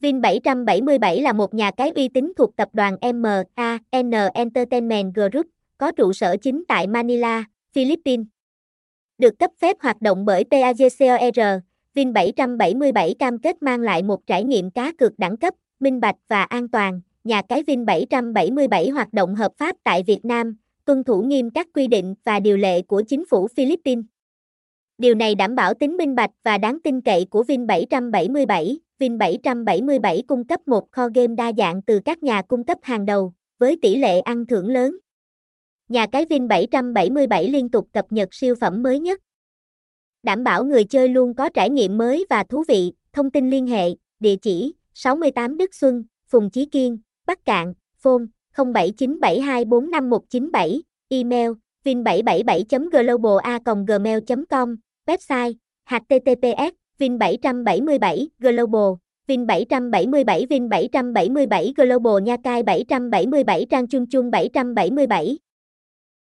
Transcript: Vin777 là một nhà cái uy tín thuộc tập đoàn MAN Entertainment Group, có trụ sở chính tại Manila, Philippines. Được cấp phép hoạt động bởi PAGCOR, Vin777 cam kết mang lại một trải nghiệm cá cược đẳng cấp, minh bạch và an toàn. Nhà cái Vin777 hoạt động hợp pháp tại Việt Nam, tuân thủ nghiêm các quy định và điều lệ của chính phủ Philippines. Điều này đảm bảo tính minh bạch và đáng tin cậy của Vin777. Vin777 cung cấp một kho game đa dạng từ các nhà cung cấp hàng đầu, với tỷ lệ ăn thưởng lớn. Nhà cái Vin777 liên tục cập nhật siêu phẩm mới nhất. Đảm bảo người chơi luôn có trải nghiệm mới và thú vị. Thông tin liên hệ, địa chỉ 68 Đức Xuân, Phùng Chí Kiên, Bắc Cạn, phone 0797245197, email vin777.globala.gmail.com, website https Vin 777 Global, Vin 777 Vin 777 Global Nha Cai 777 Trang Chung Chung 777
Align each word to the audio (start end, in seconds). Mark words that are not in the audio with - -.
Vin777 0.00 1.22
là 1.22 1.32
một 1.32 1.54
nhà 1.54 1.70
cái 1.70 1.92
uy 1.94 2.08
tín 2.08 2.32
thuộc 2.36 2.56
tập 2.56 2.68
đoàn 2.72 2.96
MAN 3.14 3.44
Entertainment 4.34 5.14
Group, 5.14 5.46
có 5.78 5.92
trụ 5.92 6.12
sở 6.12 6.36
chính 6.36 6.64
tại 6.68 6.86
Manila, 6.86 7.44
Philippines. 7.74 8.26
Được 9.18 9.38
cấp 9.38 9.50
phép 9.60 9.76
hoạt 9.80 10.02
động 10.02 10.24
bởi 10.24 10.44
PAGCOR, 10.50 11.38
Vin777 11.94 13.14
cam 13.18 13.38
kết 13.38 13.62
mang 13.62 13.80
lại 13.80 14.02
một 14.02 14.26
trải 14.26 14.44
nghiệm 14.44 14.70
cá 14.70 14.92
cược 14.98 15.18
đẳng 15.18 15.36
cấp, 15.36 15.54
minh 15.80 16.00
bạch 16.00 16.16
và 16.28 16.42
an 16.42 16.68
toàn. 16.68 17.00
Nhà 17.24 17.42
cái 17.42 17.62
Vin777 17.62 18.92
hoạt 18.92 19.12
động 19.12 19.34
hợp 19.34 19.52
pháp 19.58 19.76
tại 19.84 20.02
Việt 20.02 20.24
Nam, 20.24 20.56
tuân 20.84 21.04
thủ 21.04 21.22
nghiêm 21.22 21.50
các 21.50 21.68
quy 21.74 21.86
định 21.86 22.14
và 22.24 22.40
điều 22.40 22.56
lệ 22.56 22.82
của 22.82 23.02
chính 23.08 23.24
phủ 23.30 23.48
Philippines. 23.56 24.04
Điều 24.98 25.14
này 25.14 25.34
đảm 25.34 25.54
bảo 25.54 25.74
tính 25.74 25.96
minh 25.96 26.14
bạch 26.14 26.30
và 26.42 26.58
đáng 26.58 26.78
tin 26.84 27.00
cậy 27.00 27.26
của 27.30 27.42
Vin777. 27.42 28.76
Vin777 29.00 30.22
cung 30.26 30.44
cấp 30.44 30.68
một 30.68 30.92
kho 30.92 31.08
game 31.14 31.34
đa 31.34 31.52
dạng 31.58 31.82
từ 31.82 32.00
các 32.04 32.22
nhà 32.22 32.42
cung 32.42 32.64
cấp 32.64 32.78
hàng 32.82 33.06
đầu, 33.06 33.32
với 33.58 33.78
tỷ 33.82 33.96
lệ 33.96 34.20
ăn 34.20 34.46
thưởng 34.46 34.68
lớn. 34.68 34.96
Nhà 35.88 36.06
cái 36.06 36.24
Vin777 36.24 37.50
liên 37.50 37.68
tục 37.68 37.88
cập 37.92 38.06
nhật 38.10 38.34
siêu 38.34 38.54
phẩm 38.60 38.82
mới 38.82 39.00
nhất. 39.00 39.20
Đảm 40.22 40.44
bảo 40.44 40.64
người 40.64 40.84
chơi 40.84 41.08
luôn 41.08 41.34
có 41.34 41.48
trải 41.48 41.70
nghiệm 41.70 41.98
mới 41.98 42.26
và 42.30 42.44
thú 42.44 42.64
vị. 42.68 42.92
Thông 43.12 43.30
tin 43.30 43.50
liên 43.50 43.66
hệ, 43.66 43.88
địa 44.20 44.36
chỉ 44.36 44.74
68 44.94 45.56
Đức 45.56 45.74
Xuân, 45.74 46.04
Phùng 46.28 46.50
Chí 46.50 46.66
Kiên, 46.66 46.98
Bắc 47.26 47.44
Cạn, 47.44 47.74
phone 47.96 48.24
0797245197, 48.56 50.80
email 51.08 51.50
vin777.globala.gmail.com, 51.84 54.76
website 55.06 55.54
https 55.86 56.79
Vin 57.00 57.18
777 57.18 58.28
Global, 58.38 58.96
Vin 59.26 59.46
777 59.46 60.46
Vin 60.50 60.68
777 60.68 61.72
Global 61.76 62.20
Nha 62.22 62.36
Cai 62.36 62.62
777 62.62 63.66
Trang 63.70 63.88
Chung 63.88 64.06
Chung 64.06 64.30
777 64.30 65.49